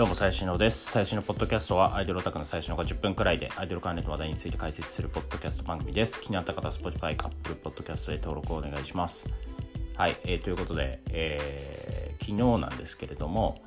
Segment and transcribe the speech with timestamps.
[0.00, 0.92] どうも最新のです。
[0.92, 6.18] 最新のポッドキャストはアイドルオタクの最新のが10分くらいでアイドル関連の話題について解説するポッドキャスト番組です。
[6.18, 9.28] 気になった方は Spotify、Apple Podcast で登録をお願いします。
[9.96, 13.60] はい、えー、ということで、えー、昨日なんですけれども、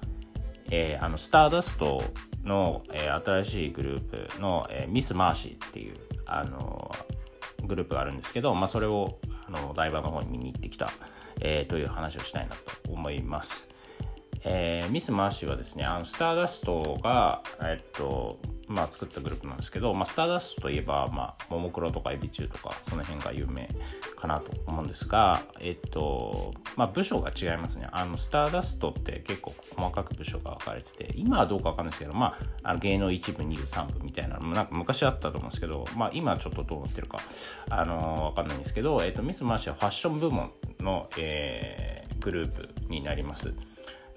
[0.71, 2.03] えー、あのスターダスト
[2.43, 6.91] の、えー、新しいグループの、えー、ミス・マーシーっていうあの
[7.63, 10.89] グループがあるんですけど、まあ、それをあの台場の方に見に行ってきた、
[11.41, 13.72] えー、という話をしたいなと思います。
[14.45, 23.69] えー、ミス・マーシーはですね、あのスターダストが、えっと、まあ、作ったグループなんですけど、まあ、スターダストといえば、まあ、ももクロとかエビチューとか、その辺が有名
[24.15, 27.87] かなと思うんですが、えっと、まあ、部署が違いますね。
[27.91, 37.19] あの、スターダストって結構細かく部署が分かれてて、今はどうかわかんないですけど、まあ、あの芸能一部、二部、三部みたいなのも、なんか昔あったと思うんですけど、まあ、今ちょっとどうなってるか、
[37.69, 43.53] あのわかんないんですけど、えっと、ミス・マーシーはファッション部門の、えー、グループになります。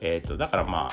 [0.01, 0.93] えーと、だからまあ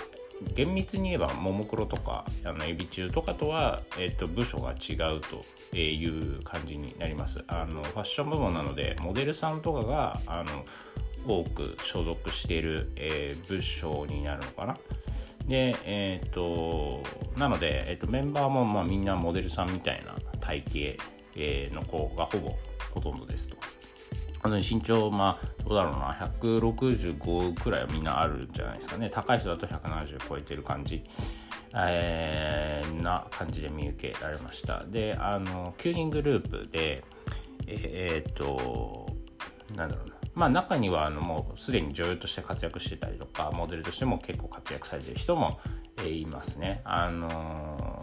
[0.54, 7.44] 厳密に言えばももクロとかあのエビ中とかとは、えーと、部署が違うという感じになります。
[7.48, 10.66] あのファッション部門なのでモデルさんとかがあの
[11.26, 14.78] 多く所属している、えー、部署になるのかな。
[15.48, 17.04] でえっ、ー、と
[17.38, 20.64] なので、えーと、メンバーも、まあ、みんなモデルさんみたいな体
[20.96, 21.04] 型、
[21.36, 22.56] えー、の子がほぼ
[22.94, 23.58] ほとんどですと。
[24.44, 29.10] あの身長、まあ、どうだろうな、165くらいはみんなあるんじゃないですかね。
[29.10, 31.02] 高い人だと170超えてる感じ、
[31.74, 34.84] えー、な感じで見受けられました。
[34.84, 37.06] で、あの、9人グループで、
[37.68, 39.08] えー、っと、
[39.76, 40.14] なんだろうな。
[40.36, 45.60] まあ中にはあのもうすでに女優として活躍してたりとかモデルとしても結構活躍されてる人も、
[46.08, 46.82] いますね。
[46.86, 48.03] あの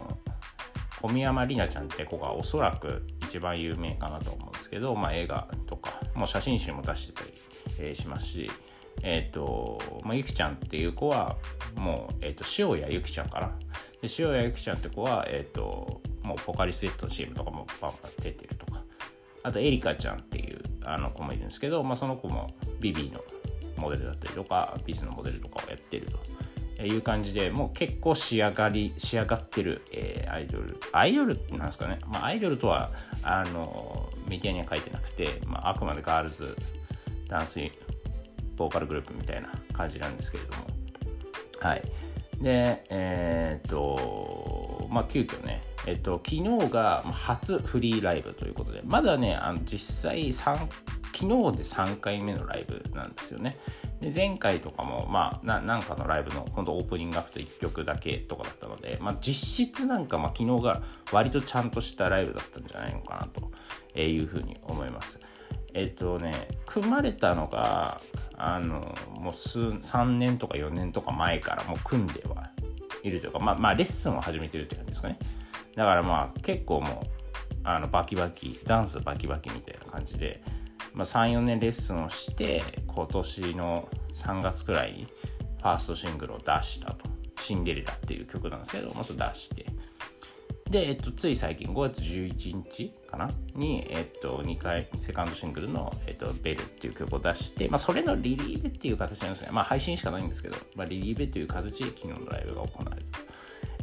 [1.01, 7.33] 小宮山里奈ちゃんって子がおそらく一番有名かなと思うんですけど、まあ、映画とかもう写真集も出してたり、
[7.79, 8.51] えー、しますし、
[9.01, 11.37] えっ、ー、と、まあ、ゆきちゃんっていう子は
[11.75, 13.47] もう、え、ー、と、塩谷ゆきちゃんかな。
[14.01, 18.83] で塩谷ゆきちゃんって子は、えっ、と、もうポカリスエットの CM とかもバンバン出てるとか。
[19.43, 23.21] あと、エリカちゃんっていうあの子もいるんですけど、まあ、その子もビビの
[23.75, 26.19] モデルだったりとか、ビスのモデルとかをやってると。
[26.85, 30.77] いう感じでもう結構仕上がり仕上がってる、えー、アイドル。
[30.91, 32.91] アイドルってなんですかね、まあ、アイドルとは
[33.23, 36.55] あのメディアには書いてなくて、まあ、あくまでガールズ
[37.27, 37.59] ダンス
[38.55, 40.67] ボーカルグループみたいな感じなんですけれども。
[41.59, 41.81] はい。
[42.41, 50.67] でえー、っとまあ急遽ねえっと昨日が初フリーライブということでまだねあの実際3
[51.21, 53.59] 昨日で3回目のライブなんですよね。
[53.99, 60.81] で前回とかも、まあ、なんかのライブの本当オープニングアクト1曲だけとかだったので、まあ、実質なんか、まあ、昨日が
[61.11, 65.21] 割とちゃんとしたライブだったんじゃないのかなというふうに思います。
[65.75, 68.01] えっとね、組まれたのが、
[68.35, 72.49] あの、もう数、3年とか4年とか前からもう組んでは
[73.03, 75.19] いるというか、まあ、まあ、レッスンを始めてるって感じですかね。
[75.75, 77.21] だからまあ、結構もう、
[77.63, 80.41] あの、バキバキ、ダンスバキバキみたいな感じで、
[80.93, 85.07] まあ、34年レッスンをして今年の3月くらいに
[85.61, 87.09] ファーストシングルを出したと
[87.39, 89.65] 「シンデレラ」っていう曲なんですけどもそれ出して。
[90.69, 93.29] で、えっと、つい最近5月11日かな？
[93.55, 99.49] に、えっと、2回セカンドシングルの、えっと、ベルっていう曲を出して、まあ、それのリリーベっていう形なんですね。
[99.51, 103.31] まあ、配信しかないんですけど、まあ、リリーベという形で昨日のライブが行われたと。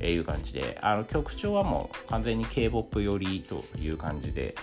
[0.07, 4.55] いう感じで、あの曲調はもう完全に K-POP 寄りという感じで、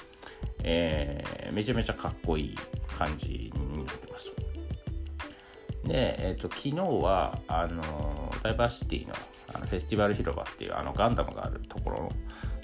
[0.68, 2.58] えー、めちゃめちゃかっこいい
[2.98, 4.32] 感じになってます。
[5.84, 9.14] で、えーと、昨日はあのダイバーシティの
[9.54, 12.12] あのフェスティバル広場っていうあのガンダムがあるところの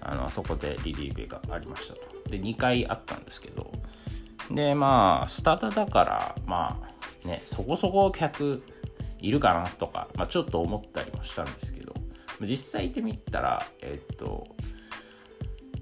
[0.01, 2.01] あのあそこでリリーベがありましたと。
[2.29, 3.72] で2回あったんですけど
[4.50, 6.81] でまあスタータだからま
[7.23, 8.63] あねそこそこ客
[9.19, 11.94] いるかなとか、まあ、ちょっと思ったりもしたんですけど
[12.41, 14.47] 実際行ってみたらえっ、ー、と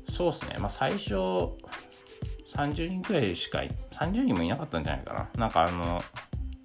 [0.10, 1.16] そうですねまあ最初
[2.56, 3.60] 30人くらいしか
[3.92, 5.30] 30人もいなかったんじゃないかな。
[5.38, 6.02] なんかあの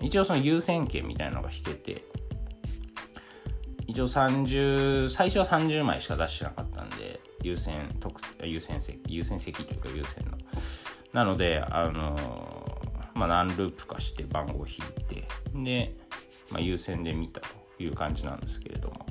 [0.01, 2.05] 一応その優先権みたいなのが引けて
[3.87, 10.39] 一応30最初は30枚しか出してなかったんで優先特優先席優先席というか優先の。
[11.13, 12.17] なのであの
[13.15, 15.95] まあ何ループかして番号を引いてで、
[16.51, 17.49] まあ、優先で見たと
[17.83, 19.07] いう感じなんですけれども。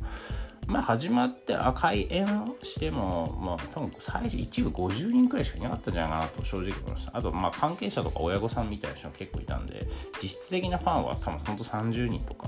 [0.68, 2.28] まあ始まってあ開演
[2.62, 7.18] しても、まあ多分最初一部50人くらいしかいなかったんじゃないかなと正直思いました。
[7.18, 9.88] あとまあ関係者とか親御さんみたいな人も結構いたんで、
[10.22, 12.48] 実質的なファンは多分本当30人とか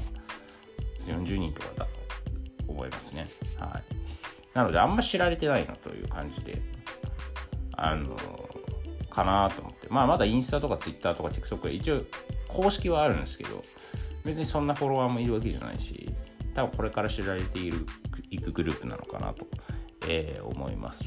[0.99, 1.91] 40人とかだと
[2.67, 3.27] 思いますね。
[3.59, 3.83] はい。
[4.53, 6.61] なのであんま知られてないなという感じで、
[7.73, 8.15] あの、
[9.09, 9.87] かなと思って。
[9.89, 12.01] まあまだインスタとかツイッターとか TikTok 一応
[12.47, 13.63] 公式はあるんですけど、
[14.23, 16.09] 別にそんなフォロワーもいるわけじゃないし、
[16.55, 17.85] 多分これから知られている
[18.31, 19.45] いくグループなのかなと、
[20.07, 21.05] えー、思います。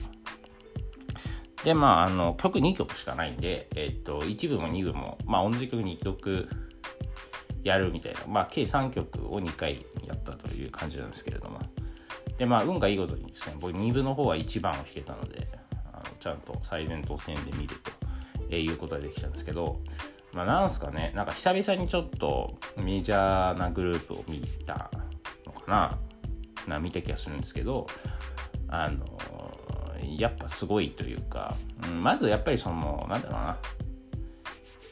[1.65, 6.49] でまああの曲2曲しかないんで、えっと1部も2部も、まあ、同じ曲2曲
[7.65, 11.59] やるみたいな、まあ、計3曲を2回やったという感じなんですけれども。
[12.37, 15.49] でまあ運がいいことにですね僕2部の方は1番を弾けたので
[15.93, 17.91] あのちゃんと最前頭線で見ると、
[18.50, 19.81] えー、いうことができたんですけど
[20.33, 24.91] まあ、なんすかね、なんか久々にちょっとメジャーなグループを見た
[25.69, 25.99] な、
[26.67, 27.87] な見た気がするんですけど、
[28.69, 29.05] あの
[30.17, 31.56] やっぱすごいというか、
[31.88, 33.59] うん、まずやっぱりその、なんだろうな、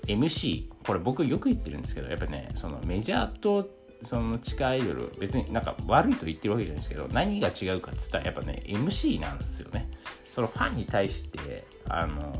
[0.06, 3.69] MC、これ僕よく言ってるんですけど、やっぱね、そのメジャーと
[4.02, 9.90] その地下アイドル、別になんか悪いと言ってるわけじゃないですけど、何が違うかっつったら、やっぱね、MC なんですよね。
[10.34, 12.38] そのファンに対して、あの、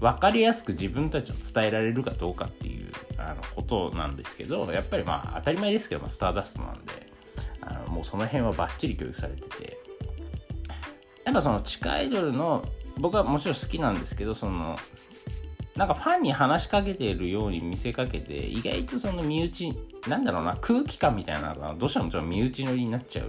[0.00, 2.67] 分かりやすく自分たちを伝えられるかどうかっていう
[3.58, 7.10] ことなんですけどやっぱりまあ当たり前ですけどもスターダストなんで
[7.60, 9.78] あのもうその辺はバッチリ教育されてて。
[11.24, 12.64] やっぱその地下アイドルの
[12.96, 14.78] 僕はもちろん好きなんですけどその
[15.76, 19.74] なんかファンに話しかけているように見せかけて意外とその身内
[20.08, 23.26] なんだろうな空気感みたいなのがどうしてもちょっと身内乗りになっちゃう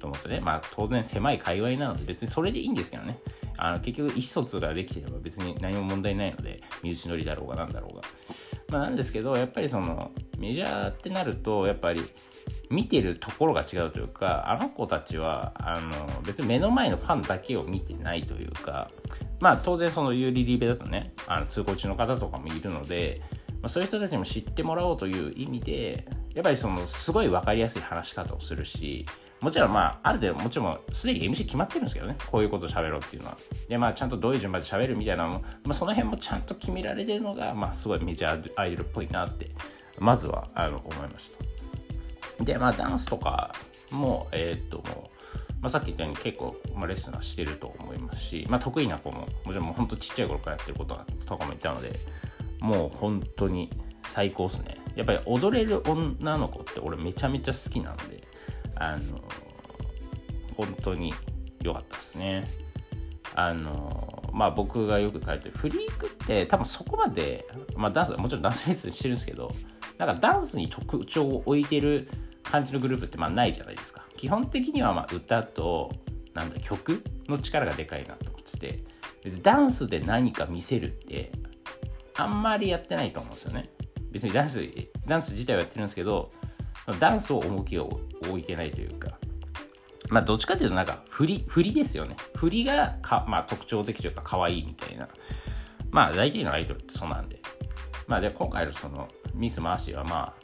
[0.00, 0.40] と思うんですよね。
[0.40, 3.18] まあ当然狭い界隈なので別にそれでいいんですけどね。
[3.58, 8.02] あの結局意思疎通ができてれば別に何も問題ないので身内乗りだろうが何だろうが、
[8.68, 12.02] まあ、なんですけどやっぱりそのメジャーってなるとやっぱり
[12.70, 18.90] 見てるところが違うというかあの子たちはあの別に目の前のファンだけを見てないというか
[19.40, 23.20] まあ当然その有利リベだとねあの通行中の方とかもいるので、
[23.62, 29.06] まあ、そういう人たちにも知ってもらおうという意味でやっぱりそのすごい分かりやすい話し方をするし
[29.44, 33.36] もちろんまあ、ある程度もちろんすでに MC 決まってるんですけどね、こういうことを喋ろうっていうのは。
[33.68, 39.50] で、まあ、ちゃんとどういう順番で喋るみたいなのも、まあ、その辺もちゃんと決められてるのが、まあ、すごいメジャーアイドルっぽいなって、
[39.98, 41.30] まずはあの思いまし
[42.38, 42.44] た。
[42.44, 43.54] で、まあ、ダンスとか
[43.90, 51.92] も、えー、っと、もう、まあ、さっき言ったように結構、まあ、レッスンはしてると思いますし、まあ、得意な子も、もちろんもう本当ちっちゃい頃からやってることとかもいたので、
[52.60, 53.70] もう本当に
[54.06, 54.76] 最高っすね。
[54.94, 58.26] やっぱり踊れる女の子って俺めちゃめちゃ好きなんで、
[58.76, 59.20] あの、
[60.56, 61.12] 本当に
[61.62, 62.46] 良かったですね。
[63.36, 69.50] あのまあ僕がよく書いてるフリークって多分そこまで、まあダンス、もちろんダンスレッスンしてるんですけど、
[69.98, 72.08] なんかダンスに特徴を置いてる
[72.44, 74.04] 感じのグループってまあないじゃないですか。
[74.16, 75.90] 基本的にはまあ歌と
[76.34, 78.84] なんだ曲の力がでかいなと思ってて、
[79.24, 81.32] 別にダンスで何か見せるって
[82.14, 83.68] あんまりやってないと思うんですよね。
[84.14, 84.64] 別にダンス、
[85.06, 86.30] ダンス自体はやってるんですけど、
[87.00, 89.18] ダンスを重きを置いてないというか、
[90.08, 92.16] まあ、どっちかというとなんか振り、振りですよね。
[92.36, 95.08] 振りがか、まあ、特徴的というか可愛いみたいな。
[95.90, 97.40] まあ大体のアイドルってそうなんで。
[98.06, 100.34] まあで、今回のそのミス・マーシーはま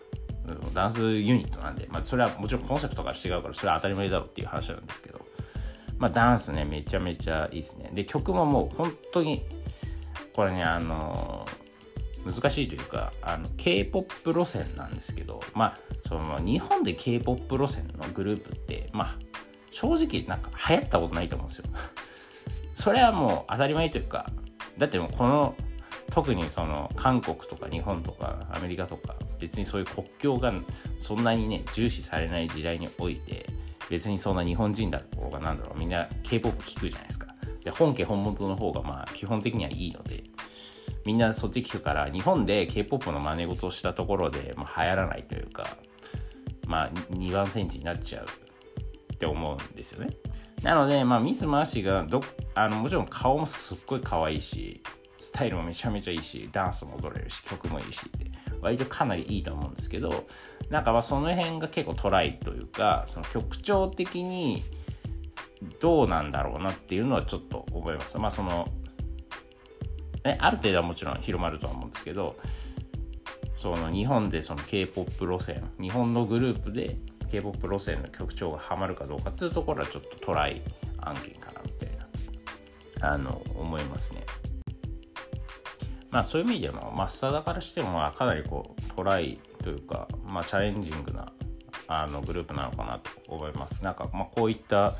[0.48, 5.20] あ、ダンスユニットなんで、まあそれはもちろんコンセプトが違うからそれは当たり前だろうっていう話なんですけど、
[5.98, 7.90] まあダンスね、めちゃめちゃいいですね。
[7.92, 9.42] で、曲ももう本当に、
[10.34, 11.46] これね、あの
[12.24, 15.78] 難しいというか、あの、K-POP 路線なんですけど、まあ、
[16.08, 19.18] その日本で K-POP 路線のグループって、まあ、
[19.70, 21.64] 正直なんか流行ったことないと思うんですよ。
[22.74, 24.30] それはもう当たり前というか、
[24.78, 25.54] だってもうこの
[26.10, 30.52] 特にその韓国とか日本とかアメリカとか別にそういう国境が
[30.98, 33.46] そんなにね重視されない時代において
[33.88, 37.34] 別にそんな日本人だろうがなんだろうみんな K-POP 聞くじゃないですか。
[37.64, 40.24] で本家本元の方がまあ基本的にはいいので
[41.04, 45.76] みんなそっち聞くから日本で K-POP の真似事をしたところで、まあ、流行らないというか
[46.66, 48.26] まあ2番センチになっちゃう
[49.14, 50.16] って思うんですよね。
[50.62, 52.20] なので、まあ、ミス・マーシーがど
[52.54, 54.82] あのもちろん顔もすっごい可愛いし
[55.18, 58.30] スタイルもめちゃめちゃいいしダンスも踊れるし曲もいいしって
[58.60, 60.24] 割とかなりいいと思うんですけど
[60.70, 64.62] なんかまあその辺が結構トライというかその曲調的に
[65.78, 68.18] どうなんだろうなっていうのはちょっと思います。
[68.18, 68.68] まあその
[70.24, 72.36] ね、ある程度はもちろん広まるとは思うんですけど
[73.56, 76.96] その日本でその K-POP 路線日本のグループで
[77.30, 80.62] K-POP 路線の曲調がハマるかどうかっていうところはちょっとトライ
[81.02, 81.88] 案件かなみたい
[83.00, 84.20] なあの思いますね。
[86.10, 91.32] まあそういう意味でもマスターだからしてもまあかなりこうトライというか、まあ、チャレンジングな
[91.86, 93.84] あのグループなのかなと思います。
[93.84, 94.92] なんかまあこういった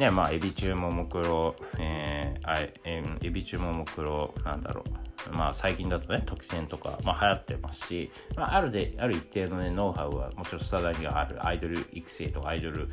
[0.00, 5.04] ねまあエビ中ももクロ、えー、あえエビ中ももクロなんだろう。
[5.32, 12.88] まあ、最近だとね、時戦とか、まあ、流行ってますし、まあ、あるで、ある一定の、ね、ノウハウは、もちろんスタダにはある、アイドル育成とかアイドル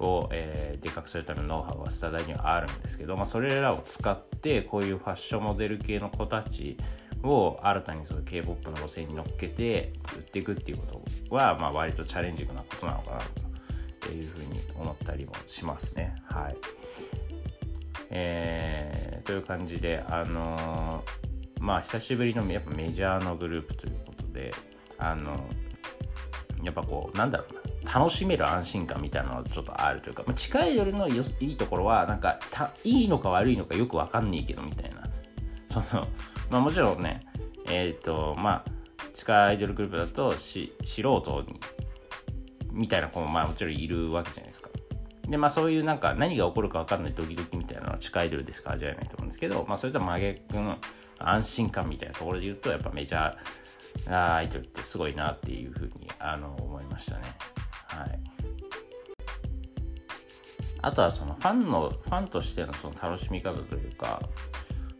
[0.00, 6.76] を、えー、でかくするためのノウハウはスタダにはあるんですけど、まあ、それらを使って、こういうファッションモデル系の子たち
[7.22, 13.51] を新たにそういう K-POP の路線に乗っけて売っていくっていうことは、まあ、割とチャレンジングなことなのかなと。
[14.08, 16.14] いうふうに思ったりもしますね。
[16.24, 16.56] はい。
[18.10, 24.52] えー、という感じで、あのー、まあ久しぶりのやっぱメジャーのグループということで、
[24.98, 27.62] あのー、やっぱこう、なんだろうな。
[27.84, 32.38] 楽しめる安心感みたいなのがちょっとあるというか、まあ、近いよりのいいところはなんか
[32.84, 35.08] いいのか悪いのかよくわかんねえけどみたいな
[35.66, 36.06] その
[36.50, 37.20] まあもちろんね
[37.66, 38.70] えっ、ー、とまあ
[39.12, 41.60] 地下アイドルグループだとし素人に
[42.72, 44.70] みたいな子もまあもちろんいるわけじゃないですか。
[45.28, 50.78] でまあそういうなんか何が起こるか分かんないドキドキみたいなのは地下アイドルでしか味わえないと思うんですけど、まあそれとは真逆の
[51.18, 57.22] 安心感みたいなところで言うとやっぱメジャーアイドルってすごいなっていうふうにあの思いましたね。
[57.86, 58.20] はい。
[60.84, 64.20] あとはそのファンのファンとしてのその楽しみ方というか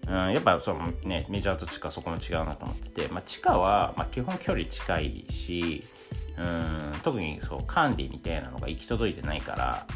[0.08, 5.84] うん、やっぱそのねメジャーと地下そこも違うなと思ってて、まあ、地下は、まあ、基本距離近いし
[6.38, 6.82] うん。
[7.02, 9.86] 特にそう管理みたいなのが行き届いてないから、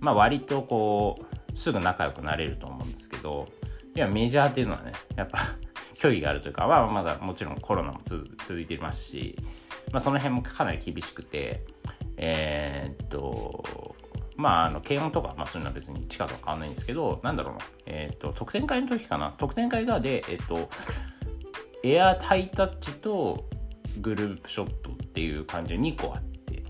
[0.00, 3.48] まあ、割とこうすぐ仲良くなれると思うんですけど
[3.94, 5.38] いやメジャーっていうのはねやっぱ
[5.94, 9.36] 距離があるというか、まあ、まだもちろんコロナも続いていますし、
[9.92, 11.64] まあ、その辺もかなり厳しくて
[12.16, 13.94] えー、っと
[14.36, 20.68] まあ、あの、検温とか、まあ、そういうのは別に地下と変わんないんですけど、なんだろうな、えっ、ー、と、特典会の時かな、特典会がで、えっ、ー、と、
[21.84, 23.48] エアハイタッチと
[24.00, 26.64] グループショットっていう感じで2個あって、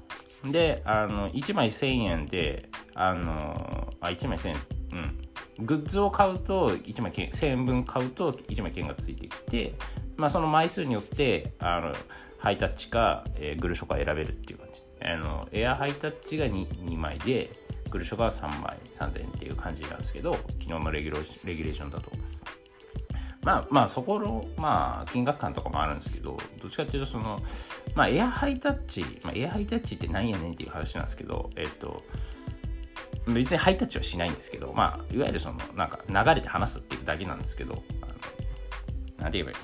[0.50, 4.56] で、あの、1枚1000円で、あの、あ、1枚1000円、
[4.92, 5.24] うん。
[5.60, 9.74] グッズを買うと1枚1000円分買うと1枚券がついてきて、
[10.16, 11.92] まあ、その枚数によってあの
[12.38, 14.82] ハイタッチか、えー、グルショか選べるっていう感じ。
[15.06, 17.50] あのエアハイタッチが 2, 2枚で
[17.90, 22.10] グルショが3枚3000円っていう感じなんですけど昨日のレギュレギュレーションだと。
[23.44, 27.40] まあまあそこのまあ金額感とかもあるんですけどどっちかっていうとその
[27.94, 32.02] まあエアハイタッチ、まあ、エアハイタッチって何やねんっていう話なんですけどえっと
[33.26, 38.12] 別にハイタッチはしないんですけどまあいわゆるそのなんか流れて話すっていうだけなんですけどあの
[39.18, 39.56] 何て言えばいい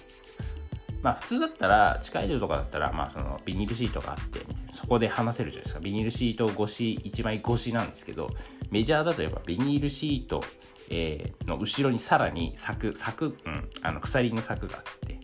[1.02, 5.80] まあ普通だったら、地下アイドルとかだったら、まあそのビニールシートがあって、みたいな、そこで話せるじゃないですか。
[5.80, 8.30] ビニールシート越し、1枚越しなんですけど、
[8.71, 10.45] メジャーだとやっぱビニールシート、
[10.91, 15.21] えー、の後ろにさらに柵、柵、うん、あの鎖の柵があって、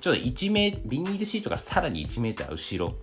[0.00, 2.94] ちょっと1メビニールシートがさらに1メーター後ろ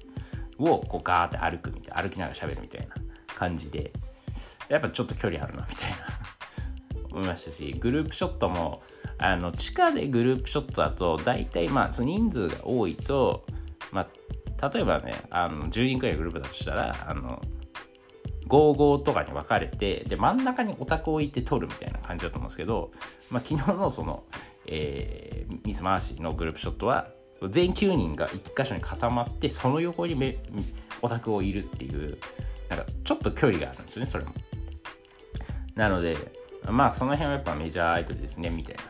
[0.60, 2.96] をこうガーって歩くみたいな、歩きながら喋るみたいな
[3.36, 3.92] 感じで、
[4.70, 5.98] やっぱちょっと距離あるな、みたいな。
[7.12, 8.82] 思いましたし、グループショットも、
[9.18, 13.46] あの地下でグループショットだと大体まあその人数が多いと、
[13.92, 14.08] ま
[14.60, 17.42] あ、例えばねあの10人くらいグループだとしたらあの
[18.48, 22.92] 55とかに分かれてで真ん中にオタクを置いて撮るみたいな感じだと思うんですけど、
[23.30, 24.24] まあ、昨日のその、
[24.66, 27.10] えー、ミス・マーシーのグループショットは
[27.50, 30.36] 全9人が1箇所に固まってその横にめ
[31.02, 32.18] オタクをいるっていう
[32.70, 34.32] なんかちょっと距離があるんですよねそれも。
[35.76, 36.18] なので
[36.70, 38.84] まあその辺はやっぱメジャーアイドルですねみたいな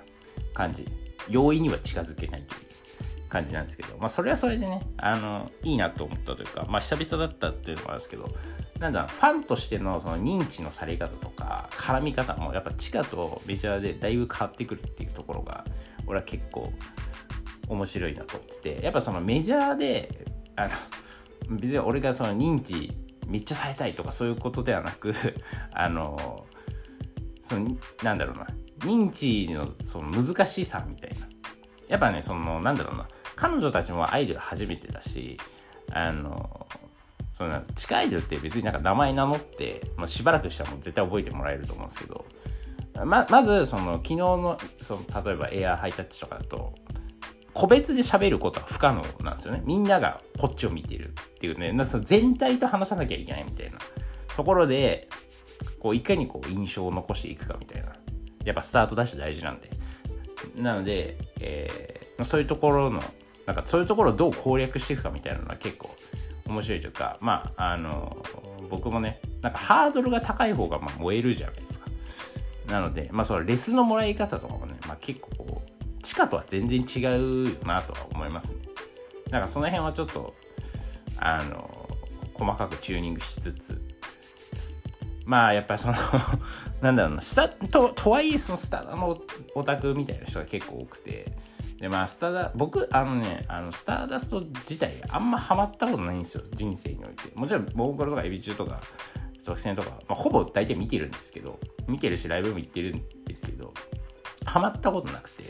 [0.54, 0.88] 感じ
[1.30, 2.73] 容易には近づけないという
[3.34, 8.30] 感じなんですけど、まあ、それはそれでねあのいいなと思ったというか、まあ、久々だったっていうのもあるんですけど
[8.80, 15.66] なんだファンとしてのその認知のされ方とか絡み方もやっぱ地下とメジャーでだいぶ変わってくるっていうところが
[16.06, 16.72] 俺は結構
[17.68, 20.68] 面白いなと思っててやっぱそのメジャーであ
[21.50, 22.92] の別に俺がその認知
[23.26, 25.12] めっちゃされたいとかそういうことではなく
[25.74, 26.46] あの
[27.42, 28.48] そのなんだろうな
[28.82, 31.28] 認知のその難しさみたいな。
[31.94, 35.38] やっぱねそのなんだろうな彼女たちもアイドル初めてだし
[35.92, 36.68] あの
[37.34, 42.26] その地下アイドルって別になんか名前名乗って、まあ、しばらくしたらもう絶対覚えてもらえると思うんですけど
[43.06, 46.76] ままずその昨日のその例えばエアハイタッチとかだと
[47.54, 49.62] 個別で喋ることは不可能なんですよね。
[49.64, 51.70] みんながこっちを見てるっていうね。
[51.70, 53.78] なんかその全体と話さなきゃいけないみたいな。
[54.36, 55.08] ところで
[55.80, 57.94] こういかにこう印象を残していくかみたいな。
[58.44, 59.70] やっぱスタートダッシュ大事なんで。
[60.58, 63.02] なので、えー、そういうところの、
[63.46, 65.90] なんかそういうところをどう攻略していくかみたいなのは結構
[66.48, 68.18] 面白いというか、まあ、あの、
[68.70, 71.88] 僕もね、なんかハードルが高い方がまあ燃えるじゃないですか。
[72.68, 78.62] なので、まあそのレスのもらい方とかもね、まあ結構こう、地下とは全然違うなとは思いますね。
[79.30, 80.34] だかその辺はちょっと、
[81.18, 81.90] あの、
[82.34, 83.82] 細かくチューニングしつつ、
[85.26, 85.94] まあやっぱりその
[86.82, 89.22] なんだろうなスタととはいえそのスタの
[89.56, 91.32] オタクみたいな人が結構多くて
[91.84, 97.30] でまあスタダ僕あのねあのスターダスト自体あんまハマったことないんですよ人生において。
[97.36, 98.80] もちろんボーカルとかエビ中とか
[99.44, 101.60] 特選とか、まあ、ほぼ大体見てるんですけど
[101.90, 103.74] 見てるしライブも行ってるんですけど
[104.46, 105.44] ハマったことなくて。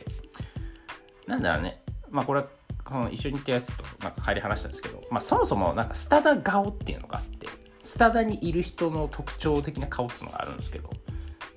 [1.28, 2.48] なんだろうねまあこれは
[2.84, 7.48] この一緒に行ったやつとなんか帰り話したんですけど、まあ、そもそもなんかスタダ顔っていうのがあって
[7.80, 10.90] スタダにいる人の特徴的な顔っていうのがあるんですけど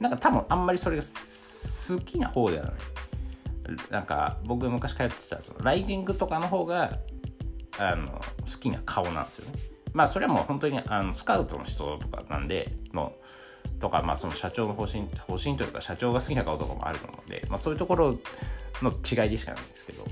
[0.01, 2.75] なんか多分あんまりそれが好きな方ではない。
[3.91, 6.99] なんか僕昔通ってたそのライジングとかの方が
[7.79, 8.21] あの好
[8.61, 9.59] きな顔なんですよね。
[9.93, 13.13] まあそれはもう本当にあのスカウトの人とかなんでの
[13.79, 18.19] とか、まあ、その社長の方針方針というか社長が好きな顔とかもあると思うんで、まあ、そういうところ
[18.83, 20.05] の違いでしかないんですけど。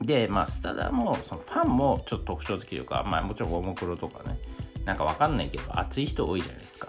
[0.00, 4.36] でまあスタダもそのファンもちょっと特徴的というか、まあ、もちろんももクロとかね
[4.84, 6.88] なんかわかんないけど熱い人多いじゃないですか。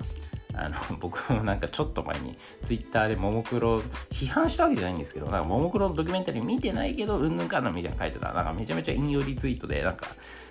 [0.55, 3.79] あの 僕もなんかちょっと前にツイッターでももクロ
[4.11, 8.33] 批判したわけじゃないんですけどなんかももクロのドキュメンタリー見てないけどうんぬんかんぬんみたいな書いてた。
[8.33, 10.07] なんかめちゃめちゃ引用リツイートでなんか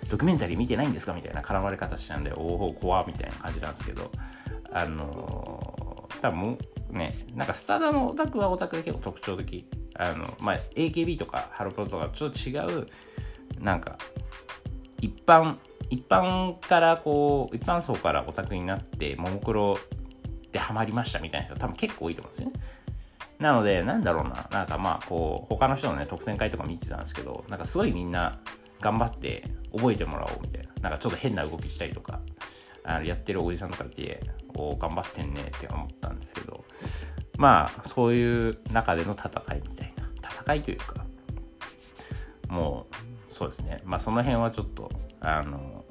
[0.09, 4.11] ドキュメンタリー見てないんですかみたいな絡まれ方したんでおお怖みたいな感じなんですけど
[4.71, 6.57] あのー、多分
[6.89, 9.67] ねなんかスタダのオタクはオタクで結構特徴的。
[9.95, 12.87] あのまあ AKB とかハロプロとかちょっと違う
[13.59, 13.97] なんか
[14.99, 15.57] 一般
[15.89, 19.77] 一般からこう一般層からオタクになってももクロ
[20.51, 22.53] でハマりましたみたいな人多分結構多いと思うんですよね。
[23.39, 28.39] なのでなんだろうななんかまあこう他の人のね特典会とか見てたんですけどなんかすごいみんな
[28.79, 30.73] 頑張って覚えてもらおうみたいな。
[30.83, 32.19] なんかちょっと変な動きしたりとか
[32.83, 34.21] あのやってるおじさんとかいて
[34.55, 36.65] お頑張ってんねって思ったんですけど
[37.37, 40.03] まあそういう中での戦いみたいな。
[40.43, 41.05] 戦いというか
[42.47, 43.79] もうそうですね。
[43.83, 44.91] まあその辺はちょっと
[45.23, 45.83] あの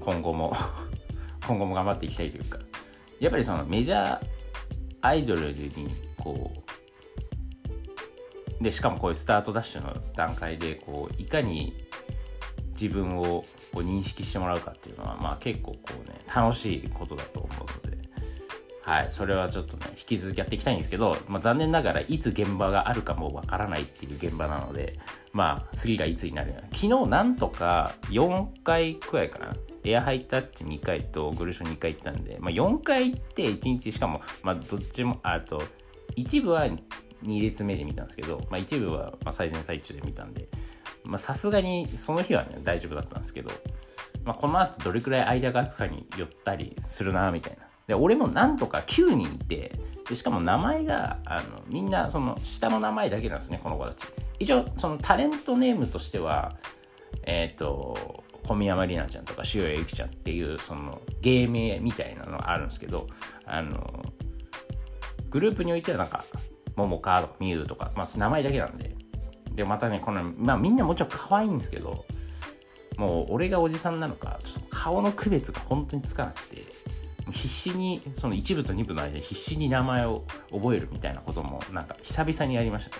[0.00, 0.52] 今後も
[1.46, 2.58] 今後も頑張っていきたいというか
[3.20, 4.26] やっぱりそのメジャー
[5.00, 5.88] アイドルに
[6.18, 6.52] こ
[8.60, 11.74] うでしかもこういうスタートダッシュの段階でこういかに
[12.70, 18.05] 自分をこう認識してもらうかっていうのはまあ結構こうね楽しいことだと思うので。
[18.86, 24.96] はいそれはちょっとね引き続きやっていきたいんですけど、まあ、残念ながらいつ現場があるかもわからないっていう現場なので
[25.32, 26.68] まあ次がいつになるような。
[26.72, 29.56] 昨日なんとか4回くらいかな。
[29.82, 35.62] エアハイタッチ2回とグルショ2回行ったんで、まあ、4回行って1日しかも、まあ、どっちもあと
[36.16, 40.48] 一部は2列目で見たんですけど、まあ、一部は最前最中で見たんで
[41.18, 43.50] さすがにその日はね大丈夫だったんですけど、
[44.24, 47.65] まあ、この後どれくらい間が空くかによったりするなみたいな。
[47.86, 54.04] で俺もなんとか9人いてでしかも名前があのみんなその下の名前だけなんですねこの子たち。
[54.38, 56.56] 一応そのタレントネームとしては
[57.24, 63.08] えっ、ー、と小宮山里奈ちゃんとか塩谷由紀ちゃんっていうその芸名みたいなのがあるんですけど
[63.44, 64.04] あの
[65.30, 66.24] グループにおいてはなんか
[66.76, 68.94] 桃かとかみゆとか、まあ、名前だけなんで。
[69.54, 72.04] でまたねこの、まあ、みんなもちろん可愛いんですけど
[72.98, 76.62] もう俺がおじさんなのかちょっと顔の区別が本当につかなくて。
[77.30, 82.96] 必死にその1部と2部の間で必死に名前を覚えるみたいなこともなんか久々にやりました、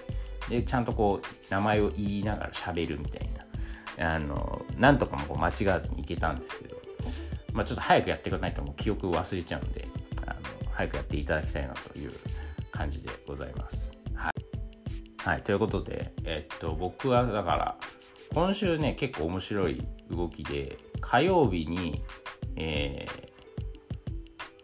[0.51, 3.47] ね、でちゃんとこう名前を言いながら喋るみたいな。
[3.99, 6.77] あのなんとかもこう間違わずにいけたんですけど、
[7.53, 9.89] まあ、ちょっと早くやっていかないともう記憶を忘れちゃうんで
[10.27, 12.13] あの早くやっていただきたいなという
[12.71, 13.97] 感じでございます。
[14.15, 14.33] はい、
[15.19, 17.77] はい、ということで、えっと、僕はだから
[18.35, 22.03] 今週ね結構面白い動きで火曜日に、
[22.57, 23.33] えー、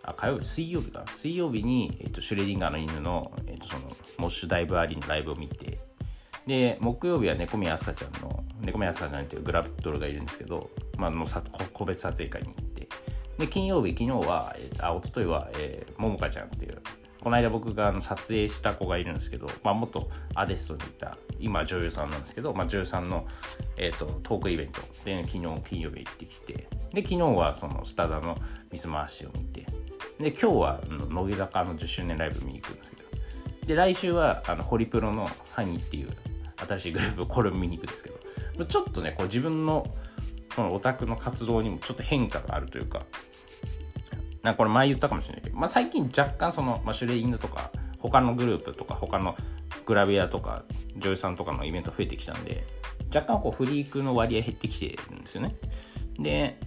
[0.02, 1.04] あ火曜日水曜日か。
[1.14, 3.82] 水曜日に、えっと、シュレディンガーの犬の,、えっとその
[4.18, 5.80] モッシュダイブアリーのライブを見て。
[6.46, 11.40] で木曜日は猫宮あすかちゃんの猫宮あすかちゃんっていうグラビッドルがいるんですけど、まあ、のさ
[11.72, 12.88] 個別撮影会に行って。
[13.38, 16.82] で金曜日昨日は、えー、あ一昨日は、えー、ももかちゃんっていう
[17.20, 23.26] この間僕があの撮影した子がいるんですけど、まあ、元アデストにいた今女優さんなんですけど、まあ、女優さんの、
[23.76, 26.68] えーと、トークイベントで、昨日金曜日行ってきて。
[26.92, 28.36] で昨日はそのスタダの
[28.72, 29.64] ミス回しを見て。
[30.22, 33.02] で今日は乃木坂の10周年ライブ見に行くんですけど。
[33.66, 36.10] で来週はあのホリプロのハニーっていう
[36.56, 38.10] 新しいグループこれを見に行くんですけ
[38.58, 38.64] ど。
[38.64, 39.86] ちょっとねこう自分の
[40.56, 43.02] このオタクの活動にもちょっと変化があるというか。
[44.42, 49.36] なんかこれ前言ったかもしれないけど、まあ、最近若干その、まあ、シュレイングとか他のグループとか他の
[49.86, 50.64] グラビアとか
[50.96, 52.64] 女優さんとかのイベント増えてきたんで
[53.14, 55.54] 若干こうフリークの割合減ってきてるんですよね。
[56.18, 56.58] で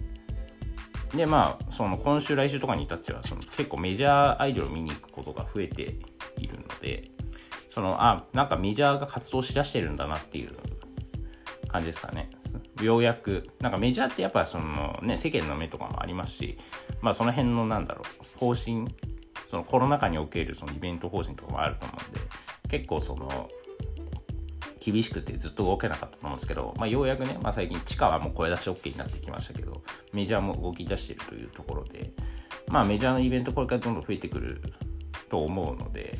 [1.14, 5.96] でまあその今週来週とかに至ってはその結構メジャーアイドルを見に行くことが増えて
[6.38, 7.10] いるので
[7.70, 10.56] そのあなんかメジャーが活動しだしてるんだなっていう
[11.68, 12.30] 感じですかね。
[12.80, 16.58] ようやく、なんかメジャーってやっぱそのね、世間の目とかもありますし、
[17.00, 18.86] まあその辺のなんだろう、方針、
[19.48, 22.20] そのコロナ禍におけるそのイベント方針とかもあると思うんで、
[22.68, 23.48] 結構その、
[24.92, 32.12] 厳しくてずっと動けなかったと思うんですけど、まあ、ようやくね、まあ、最近地下はもう声出し OK になってきましたけど、メジャーも動き出してるというところで、
[32.68, 34.62] まあメジャーのイベントこれからどんどん増えてくる
[35.28, 36.16] と思うので、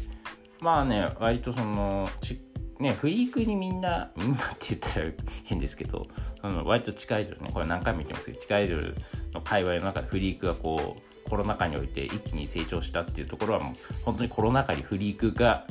[0.61, 2.41] まあね、割とそのち、
[2.81, 5.07] ねフリークにみんな みんなって言ったら
[5.45, 6.07] 変ですけど
[6.43, 7.51] その割と地下アイドルね。
[7.53, 8.97] これ何回も言ってますけど地下アイドル
[9.33, 13.75] の界隈の中でフリークがこうコロナ禍において一気に成長したっていうところはもう
[14.05, 15.67] 本当にコロナ禍にフリークが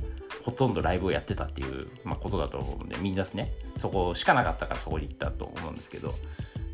[0.46, 3.52] ほとんどライブをやってたっていう、まあ、ことだと思うんでみんなですね。
[3.78, 6.14] そこしかなかったからそこに行ったと思うんですけど。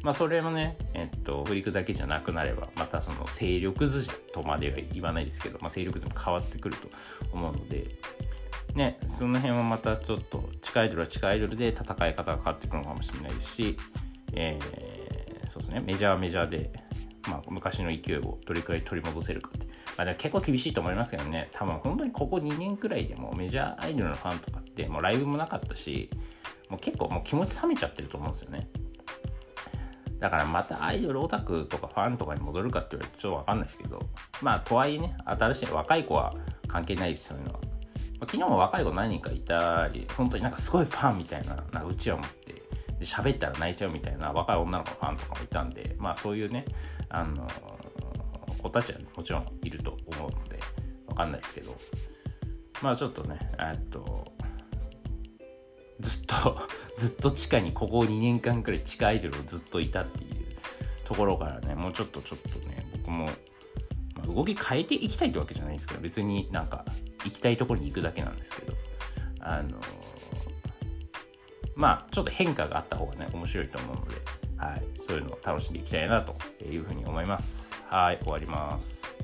[0.03, 6.89] まあそれもねえっとフリークだけじゃなくなればまたその勢力図とまでは言わないですけど、まあ、勢力図も変わってくると
[7.31, 7.87] 思うので。
[8.75, 13.77] ね、その辺はまたちょっと地下アイドルは地下アイドルで戦い方が変わってくるのかもしれないですし、
[14.31, 16.71] えー、そうですねメジャーはメジャーで、
[17.27, 21.49] まあ、昔の勢いをどれくらい取り戻せるかって、まあ、結構厳しいと思いますけどね。
[21.51, 26.09] 多分本当にここ2年くらいでもメジャーアイドルのファンとかってもうライブもなかったし
[26.69, 28.69] もう結構もう気持ち冷めちゃってると思うんですよね。
[30.19, 33.99] だからまたアイドルオタクとかファンとかに戻るかって言われるとちょっとわかんないですけど
[34.41, 36.35] まあとはいえね新しい若い子は
[36.67, 37.59] 関係ないですそういうのは。
[38.21, 42.40] 昨日も若い子何人かいたり本当になんかすごいファンみたいななうちわ持って
[43.01, 46.65] 喋ったら泣いちゃうみたいな若い女の子のファンとかもいたんでまあそういうね
[47.09, 47.47] あの
[48.61, 50.59] 子たちはもちろんいると思うので
[51.07, 51.75] わかんないですけど
[52.81, 54.31] まあちょっとねえっと
[55.99, 56.57] ずっと
[56.97, 60.31] ずっと地下にここ2年間くらい地下アイドルをずっといたっていう
[61.05, 63.31] ところからねもうちょっとちょっとね僕も、ま
[64.23, 66.85] あ、動き変えていきたいってわけじゃないんですけど別になんか
[67.25, 68.73] 行きたいところに行くだけなんですけど
[69.39, 69.79] あの
[71.75, 74.15] まあちょっと変化があった方がね面白いと思うので、
[74.57, 77.75] はい、そういうのを楽しんでいきたいなというふうに思います。
[77.87, 79.20] はい終わります。